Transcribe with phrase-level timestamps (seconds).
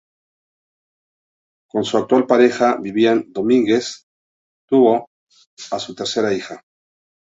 [1.69, 4.07] Con su actual pareja, Vivian Domínguez,
[4.67, 5.09] tuvo
[5.69, 6.63] a su tercera hija.